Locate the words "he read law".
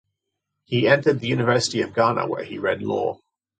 2.43-3.19